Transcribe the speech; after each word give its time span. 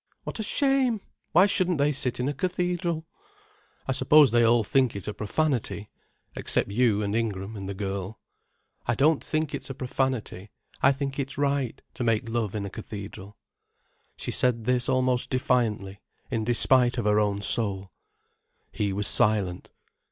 "What 0.23 0.39
a 0.39 0.43
shame! 0.43 0.99
Why 1.31 1.45
shouldn't 1.45 1.77
they 1.77 1.91
sit 1.91 2.19
in 2.19 2.27
a 2.27 2.33
cathedral?" 2.33 3.05
"I 3.87 3.91
suppose 3.91 4.31
they 4.31 4.43
all 4.43 4.63
think 4.63 4.95
it 4.95 5.07
a 5.07 5.13
profanity—except 5.13 6.71
you 6.71 7.03
and 7.03 7.15
Ingram 7.15 7.55
and 7.55 7.69
the 7.69 7.75
girl." 7.75 8.19
"I 8.87 8.95
don't 8.95 9.23
think 9.23 9.53
it 9.53 9.69
a 9.69 9.75
profanity—I 9.75 10.91
think 10.91 11.19
it's 11.19 11.37
right, 11.37 11.79
to 11.93 12.03
make 12.03 12.27
love 12.27 12.55
in 12.55 12.65
a 12.65 12.71
cathedral." 12.71 13.37
She 14.17 14.31
said 14.31 14.63
this 14.63 14.89
almost 14.89 15.29
defiantly, 15.29 16.01
in 16.31 16.45
despite 16.45 16.97
of 16.97 17.05
her 17.05 17.19
own 17.19 17.43
soul. 17.43 17.91
He 18.71 18.91
was 18.93 19.05
silent. 19.05 19.69